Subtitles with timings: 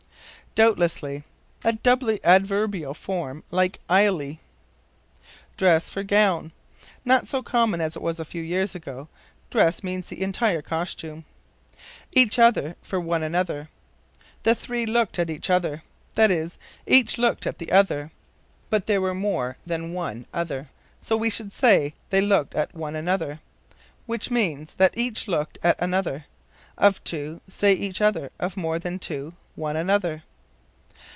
[0.53, 1.23] Doubtlessly.
[1.63, 4.41] A doubly adverbial form, like "illy."
[5.55, 6.51] Dress for Gown.
[7.05, 9.07] Not so common as it was a few years ago.
[9.49, 11.23] Dress means the entire costume.
[12.11, 13.69] Each Other for One Another.
[14.43, 15.83] "The three looked at each other."
[16.15, 18.11] That is, each looked at the other.
[18.69, 20.67] But there were more than one other;
[20.99, 23.39] so we should say they looked at one another,
[24.05, 26.25] which means that each looked at another.
[26.77, 30.23] Of two, say each other; of more than two, one another.